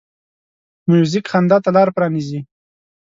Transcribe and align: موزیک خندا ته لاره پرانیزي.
موزیک 0.89 1.25
خندا 1.31 1.57
ته 1.63 1.69
لاره 1.75 1.91
پرانیزي. 1.95 2.39